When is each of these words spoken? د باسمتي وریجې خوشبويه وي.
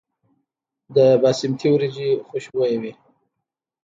د 0.95 0.97
باسمتي 1.21 1.67
وریجې 1.71 2.09
خوشبويه 2.27 2.77
وي. 2.81 2.93